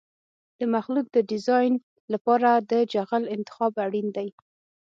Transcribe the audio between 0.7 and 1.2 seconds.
مخلوط د